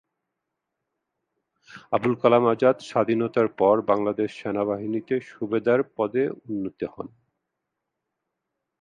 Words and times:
আবুল 1.91 2.13
কালাম 2.21 2.43
আজাদ 2.47 2.77
স্বাধীনতার 2.89 3.47
পর 3.59 3.75
বাংলাদেশ 3.87 4.29
সেনাবাহিনীতে 4.41 5.15
সুবেদার 5.29 5.79
পদে 5.95 6.23
উন্নীত 6.41 6.81
হন। 6.93 7.07